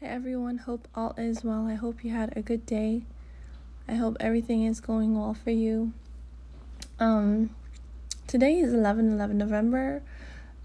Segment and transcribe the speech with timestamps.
[0.00, 1.66] Hey everyone, hope all is well.
[1.66, 3.02] I hope you had a good day.
[3.88, 5.92] I hope everything is going well for you.
[7.00, 7.50] Um
[8.28, 10.02] today is 11 11 November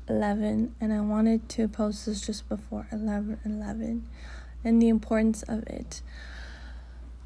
[0.07, 4.07] 11 and I wanted to post this just before 11 11
[4.63, 6.03] and the importance of it.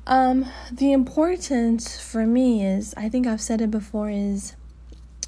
[0.05, 4.55] Um the importance for me is I think I've said it before is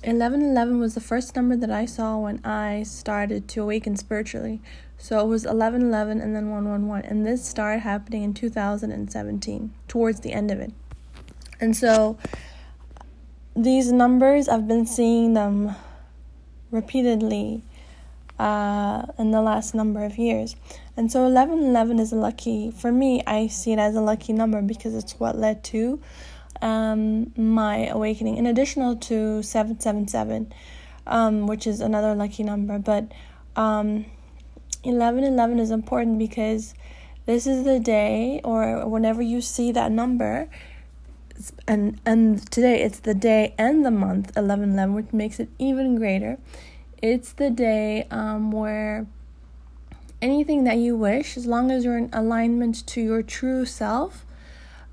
[0.05, 4.61] 1111 was the first number that I saw when I started to awaken spiritually.
[4.99, 7.09] So it was 1111 and then 111.
[7.09, 10.73] And this started happening in 2017, towards the end of it.
[11.61, 12.17] And so
[13.55, 15.75] these numbers, I've been seeing them
[16.69, 17.63] repeatedly
[18.37, 20.55] uh, in the last number of years.
[20.97, 24.61] And so 1111 is a lucky, for me, I see it as a lucky number
[24.61, 26.01] because it's what led to
[26.61, 30.51] um, my awakening, in addition to 777,
[31.07, 32.79] um, which is another lucky number.
[32.79, 33.11] But
[33.55, 34.05] um,
[34.83, 36.73] 1111 is important because
[37.25, 40.49] this is the day, or whenever you see that number,
[41.67, 46.37] and and today it's the day and the month 1111, which makes it even greater.
[47.01, 49.05] It's the day um, where
[50.21, 54.25] anything that you wish, as long as you're in alignment to your true self,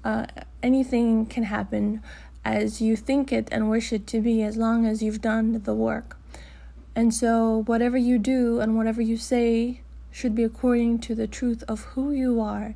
[0.05, 0.27] uh,
[0.62, 2.03] anything can happen
[2.44, 5.75] as you think it and wish it to be as long as you've done the
[5.75, 6.16] work.
[6.94, 9.80] And so, whatever you do and whatever you say
[10.17, 12.75] should be according to the truth of who you are.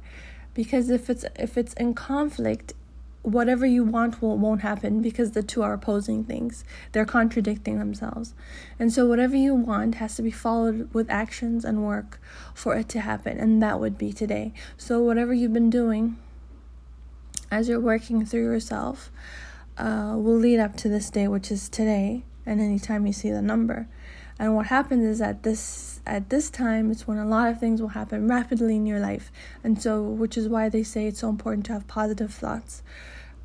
[0.52, 2.74] Because if it's if it's in conflict,
[3.22, 6.64] whatever you want will, won't happen because the two are opposing things.
[6.92, 8.34] They're contradicting themselves.
[8.78, 12.20] And so whatever you want has to be followed with actions and work
[12.52, 13.38] for it to happen.
[13.38, 14.52] And that would be today.
[14.76, 16.18] So whatever you've been doing
[17.50, 19.10] as you're working through yourself
[19.78, 23.40] uh, will lead up to this day, which is today, and anytime you see the
[23.40, 23.88] number.
[24.40, 27.82] And what happens is at this at this time it's when a lot of things
[27.82, 29.30] will happen rapidly in your life.
[29.62, 32.82] And so which is why they say it's so important to have positive thoughts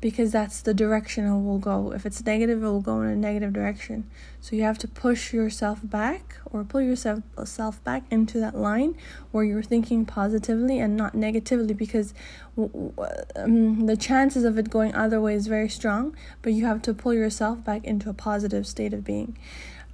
[0.00, 1.92] because that's the direction it will go.
[1.92, 4.08] If it's negative, it will go in a negative direction.
[4.40, 8.96] So you have to push yourself back or pull yourself self back into that line
[9.32, 12.14] where you're thinking positively and not negatively because
[12.56, 16.94] um, the chances of it going either way is very strong, but you have to
[16.94, 19.36] pull yourself back into a positive state of being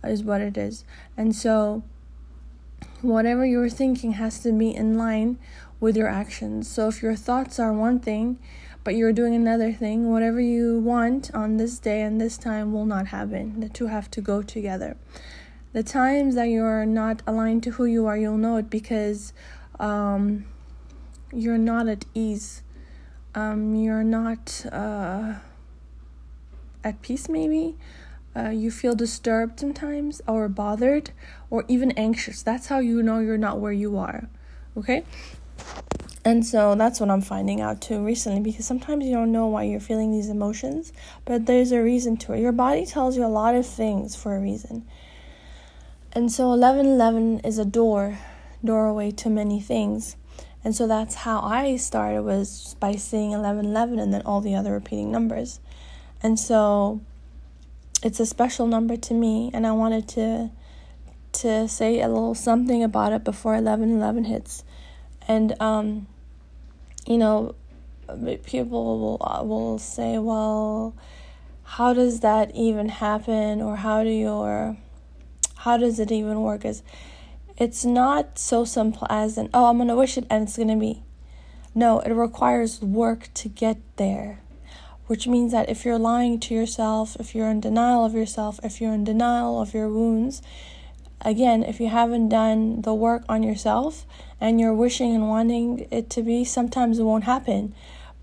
[0.05, 0.85] is what it is.
[1.17, 1.83] And so
[3.01, 5.39] whatever you're thinking has to be in line
[5.81, 6.69] with your actions.
[6.69, 8.39] So if your thoughts are one thing,
[8.85, 12.87] but you're doing another thing, whatever you want on this day and this time will
[12.87, 13.61] not happen.
[13.61, 14.97] The two have to go together.
[15.73, 19.33] The times that you're not aligned to who you are, you'll know it because
[19.79, 20.47] um,
[21.33, 22.63] you're not at ease.
[23.35, 25.35] Um, you're not uh,
[26.85, 27.77] at peace, maybe.
[28.35, 31.11] Uh, you feel disturbed sometimes, or bothered,
[31.51, 32.43] or even anxious.
[32.43, 34.29] That's how you know you're not where you are.
[34.77, 35.05] Okay?
[36.25, 39.65] And so that's what I'm finding out too recently because sometimes you don't know why
[39.65, 40.93] you're feeling these emotions,
[41.25, 42.41] but there's a reason to it.
[42.41, 44.87] Your body tells you a lot of things for a reason.
[46.13, 48.19] And so 1111 is a door,
[48.65, 50.17] doorway to many things.
[50.65, 54.73] And so that's how I started was by seeing 1111 and then all the other
[54.73, 55.59] repeating numbers.
[56.23, 57.01] And so
[58.03, 60.51] it's a special number to me and I wanted to
[61.33, 64.65] to say a little something about it before 1111 hits.
[65.27, 66.07] And um
[67.07, 67.55] you know,
[68.45, 70.95] people will uh, will say, "Well,
[71.65, 74.77] how does that even happen?" or "How do your
[75.57, 76.83] how does it even work?" Is
[77.57, 81.03] it's not so simple as an oh, I'm gonna wish it and it's gonna be.
[81.75, 84.42] No, it requires work to get there.
[85.13, 88.81] Which means that if you're lying to yourself, if you're in denial of yourself, if
[88.81, 90.41] you're in denial of your wounds,
[91.21, 94.07] again, if you haven't done the work on yourself
[94.41, 97.75] and you're wishing and wanting it to be, sometimes it won't happen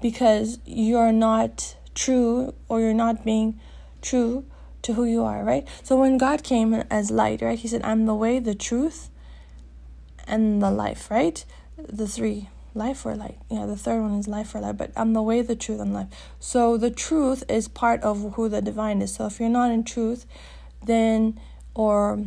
[0.01, 3.59] because you're not true or you're not being
[4.01, 4.43] true
[4.81, 5.67] to who you are, right?
[5.83, 9.11] So when God came as light, right, He said, I'm the way, the truth,
[10.25, 11.45] and the life, right?
[11.77, 13.37] The three life or light.
[13.49, 15.93] Yeah, the third one is life or light, but I'm the way, the truth, and
[15.93, 16.07] life.
[16.39, 19.13] So the truth is part of who the divine is.
[19.13, 20.25] So if you're not in truth,
[20.85, 21.39] then
[21.73, 22.25] or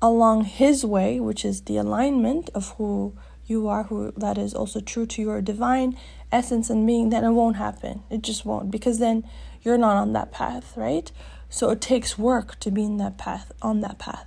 [0.00, 3.14] along his way, which is the alignment of who
[3.46, 5.96] you are, who that is also true to your divine
[6.32, 8.02] essence and being, then it won't happen.
[8.10, 9.24] It just won't because then
[9.62, 11.10] you're not on that path, right?
[11.48, 14.26] So it takes work to be in that path, on that path.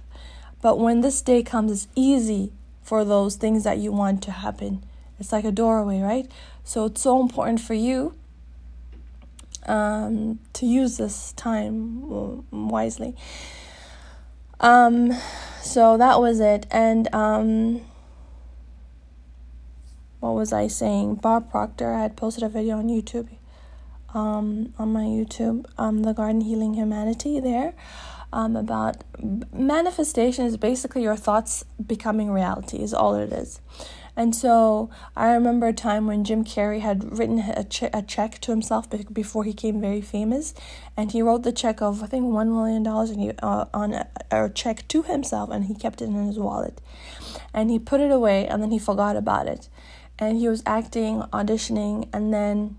[0.62, 4.84] But when this day comes, it's easy for those things that you want to happen.
[5.20, 6.30] It's like a doorway, right?
[6.64, 8.14] So it's so important for you
[9.66, 13.16] um, to use this time wisely.
[14.60, 15.12] Um,
[15.62, 16.66] so that was it.
[16.72, 17.82] And um,
[20.20, 21.16] what was I saying?
[21.16, 23.30] Bob Proctor had posted a video on YouTube,
[24.14, 27.74] um, on my YouTube, um, the Garden Healing Humanity there,
[28.34, 29.04] um, about
[29.54, 33.62] manifestation is basically your thoughts becoming reality is all it is.
[34.18, 38.42] And so I remember a time when Jim Carrey had written a, che- a check
[38.42, 40.56] to himself before he became very famous,
[40.98, 43.94] and he wrote the check of I think one million dollars and he uh, on
[43.94, 46.82] a, a check to himself, and he kept it in his wallet,
[47.54, 49.70] and he put it away, and then he forgot about it,
[50.18, 52.76] and he was acting, auditioning, and then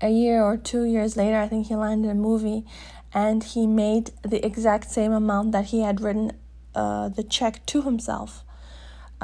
[0.00, 2.64] a year or two years later, I think he landed a movie,
[3.12, 6.32] and he made the exact same amount that he had written
[6.74, 8.42] uh, the check to himself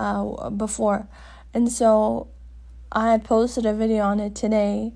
[0.01, 1.07] uh, before.
[1.53, 2.29] And so
[2.91, 4.95] I had posted a video on it today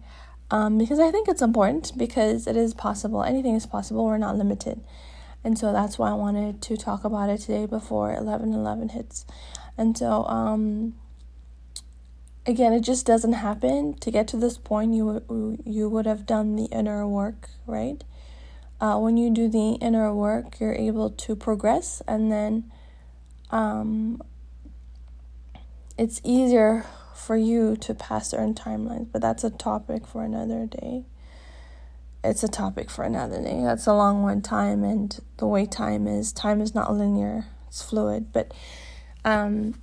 [0.51, 3.23] um, because I think it's important because it is possible.
[3.23, 4.05] Anything is possible.
[4.05, 4.81] We're not limited.
[5.43, 9.27] And so that's why I wanted to talk about it today before 11 11 hits.
[9.77, 10.95] And so, um,
[12.47, 13.95] again, it just doesn't happen.
[13.95, 18.03] To get to this point, you, you would have done the inner work, right?
[18.81, 22.71] Uh, when you do the inner work, you're able to progress and then
[23.51, 24.23] um,
[25.97, 31.05] it's easier for you to pass certain timelines, but that's a topic for another day.
[32.23, 33.61] It's a topic for another day.
[33.63, 37.47] That's a long one time and the way time is, time is not linear.
[37.69, 38.53] It's fluid, but
[39.25, 39.75] um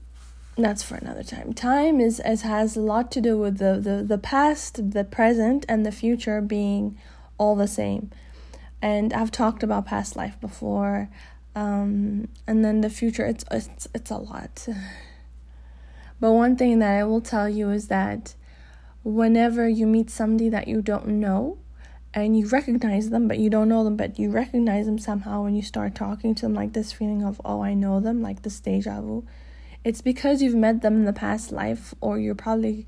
[0.58, 1.54] that's for another time.
[1.54, 5.66] Time is as has a lot to do with the, the, the past, the present,
[5.70, 6.98] and the future being
[7.38, 8.12] all the same.
[8.82, 11.10] And I've talked about past life before.
[11.56, 14.68] Um, and then the future it's it's it's a lot.
[16.22, 18.36] But one thing that I will tell you is that
[19.04, 21.58] whenever you meet somebody that you don't know
[22.14, 25.56] and you recognize them, but you don't know them, but you recognize them somehow when
[25.56, 28.60] you start talking to them, like this feeling of, oh, I know them, like this
[28.60, 29.26] deja vu,
[29.84, 32.86] it's because you've met them in the past life or you're probably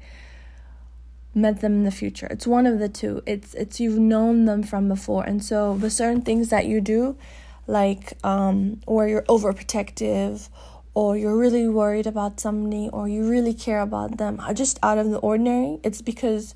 [1.33, 2.27] met them in the future.
[2.29, 3.23] It's one of the two.
[3.25, 5.23] It's it's you've known them from before.
[5.23, 7.17] And so the certain things that you do,
[7.65, 10.49] like um, or you're overprotective
[10.95, 14.97] or you're really worried about somebody or you really care about them are just out
[14.97, 16.55] of the ordinary it's because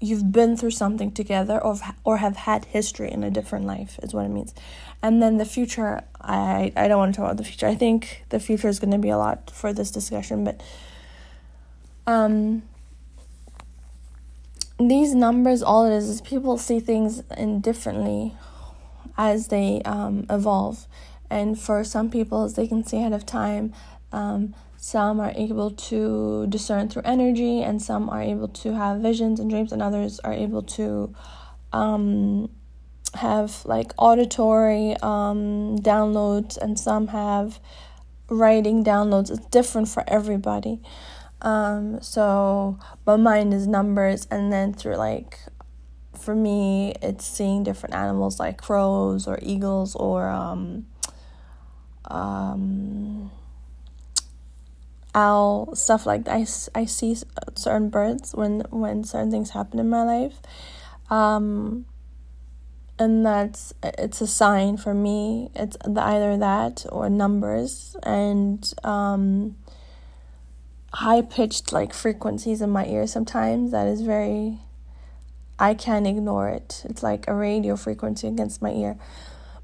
[0.00, 4.14] you've been through something together or or have had history in a different life is
[4.14, 4.54] what it means.
[5.02, 7.66] And then the future i i don't want to talk about the future.
[7.66, 10.62] I think the future is going to be a lot for this discussion but
[12.06, 12.62] um
[14.78, 18.34] these numbers all it is is people see things in differently
[19.16, 20.86] as they um, evolve
[21.30, 23.72] and for some people, as they can see ahead of time.
[24.12, 29.40] Um, some are able to discern through energy, and some are able to have visions
[29.40, 31.14] and dreams, and others are able to
[31.72, 32.48] um,
[33.14, 37.58] have like auditory um, downloads, and some have
[38.30, 39.30] writing downloads.
[39.30, 40.80] It's different for everybody.
[41.42, 45.38] Um, so, but mine is numbers, and then through like
[46.18, 50.86] for me, it's seeing different animals like crows or eagles or um,
[52.08, 53.30] um,
[55.14, 56.34] owl stuff like that.
[56.34, 57.16] I, I see
[57.54, 60.40] certain birds when when certain things happen in my life.
[61.10, 61.86] Um,
[62.98, 65.50] and that's it's a sign for me.
[65.54, 69.56] It's either that or numbers and um,
[70.92, 73.70] high pitched like frequencies in my ear sometimes.
[73.70, 74.58] That is very
[75.60, 76.82] i can't ignore it.
[76.84, 78.96] It's like a radio frequency against my ear.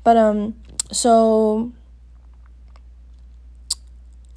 [0.02, 0.54] But um
[0.92, 1.72] so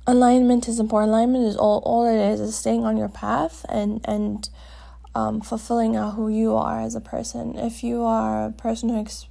[0.07, 1.11] alignment is important.
[1.11, 4.49] Alignment is all all it is is staying on your path and and
[5.13, 7.57] um, fulfilling out who you are as a person.
[7.57, 9.27] If you are a person who ex-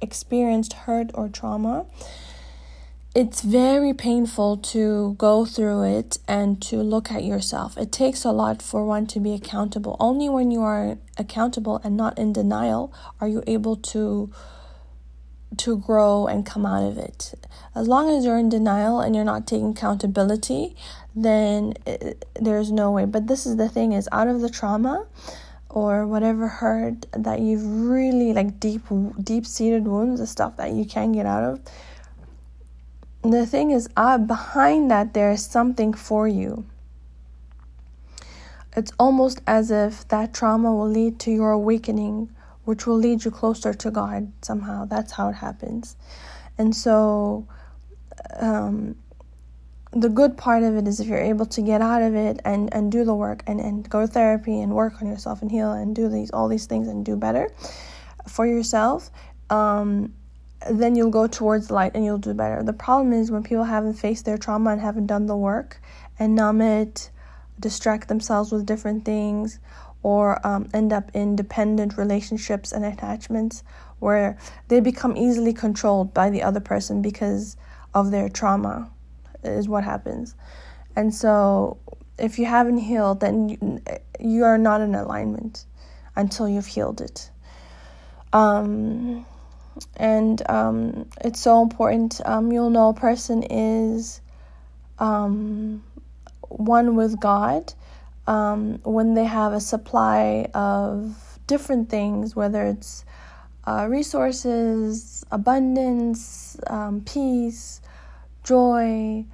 [0.00, 1.86] experienced hurt or trauma,
[3.14, 7.78] it's very painful to go through it and to look at yourself.
[7.78, 9.96] It takes a lot for one to be accountable.
[9.98, 14.30] Only when you are accountable and not in denial are you able to
[15.56, 17.34] to grow and come out of it.
[17.74, 20.76] As long as you're in denial and you're not taking accountability,
[21.14, 23.04] then it, there's no way.
[23.04, 25.06] But this is the thing is out of the trauma
[25.68, 28.82] or whatever hurt that you've really like deep
[29.22, 31.60] deep seated wounds, the stuff that you can't get out of.
[33.22, 36.64] The thing is uh, behind that there is something for you.
[38.76, 42.30] It's almost as if that trauma will lead to your awakening
[42.68, 44.84] which will lead you closer to God somehow.
[44.84, 45.96] That's how it happens.
[46.58, 47.48] And so,
[48.36, 48.94] um,
[49.92, 52.68] the good part of it is if you're able to get out of it and,
[52.74, 55.72] and do the work and, and go to therapy and work on yourself and heal
[55.72, 57.48] and do these all these things and do better
[58.28, 59.10] for yourself,
[59.48, 60.12] um,
[60.70, 62.62] then you'll go towards light and you'll do better.
[62.62, 65.80] The problem is when people haven't faced their trauma and haven't done the work
[66.18, 67.10] and numb it,
[67.58, 69.58] distract themselves with different things
[70.02, 73.62] or um, end up in dependent relationships and attachments
[73.98, 74.38] where
[74.68, 77.56] they become easily controlled by the other person because
[77.94, 78.90] of their trauma
[79.42, 80.34] is what happens.
[80.94, 81.78] And so
[82.18, 83.80] if you haven't healed then you,
[84.20, 85.64] you are not in alignment
[86.16, 87.30] until you've healed it.
[88.32, 89.24] Um,
[89.96, 94.20] and um, it's so important um, you'll know a person is
[94.98, 95.82] um,
[96.48, 97.72] one with god
[98.28, 103.06] um, when they have a supply of different things, whether it's
[103.66, 107.80] uh, resources, abundance, um, peace,
[108.44, 109.24] joy.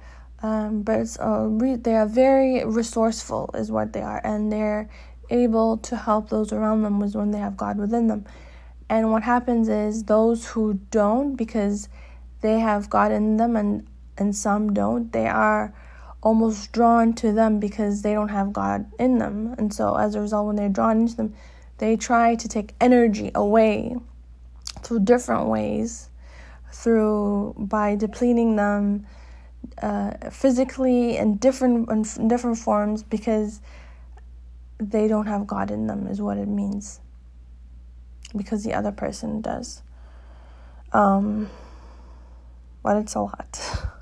[0.41, 4.89] Um, but it's, uh, re- they are very resourceful, is what they are, and they're
[5.29, 8.25] able to help those around them was when they have God within them.
[8.87, 11.89] And what happens is those who don't, because
[12.41, 13.87] they have God in them, and
[14.17, 15.73] and some don't, they are
[16.25, 19.53] almost drawn to them because they don't have God in them.
[19.59, 21.35] And so, as a result, when they're drawn into them,
[21.77, 23.95] they try to take energy away
[24.81, 26.09] through different ways,
[26.73, 29.05] through by depleting them
[29.81, 33.61] uh, physically in different in different forms because
[34.79, 36.99] they don't have God in them is what it means.
[38.35, 39.83] Because the other person does.
[40.91, 41.49] Um,
[42.81, 43.91] but it's a lot.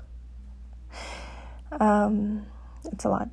[1.80, 2.46] Um,
[2.92, 3.28] it's a lot.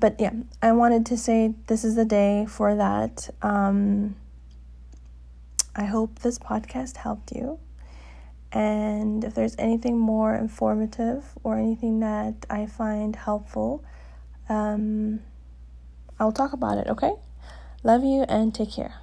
[0.00, 0.32] But yeah,
[0.62, 3.30] I wanted to say this is the day for that.
[3.42, 4.16] Um,
[5.74, 7.58] I hope this podcast helped you.
[8.52, 13.84] And if there's anything more informative or anything that I find helpful,
[14.48, 15.20] um,
[16.18, 17.12] I'll talk about it, okay?
[17.82, 18.94] Love you and take care.